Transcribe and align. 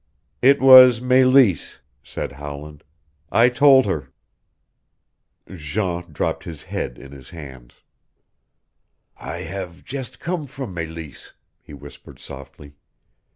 "It 0.41 0.59
was 0.59 0.99
Meleese," 0.99 1.77
said 2.01 2.31
Howland. 2.31 2.83
"I 3.31 3.49
told 3.49 3.85
her." 3.85 4.11
Jean 5.47 6.11
dropped 6.11 6.43
his 6.43 6.63
head 6.63 6.97
in 6.97 7.11
his 7.11 7.29
hands. 7.29 7.75
"I 9.15 9.41
have 9.43 9.85
just 9.85 10.19
come 10.19 10.47
from 10.47 10.73
Meleese," 10.73 11.33
he 11.61 11.75
whispered 11.75 12.17
softly. 12.17 12.73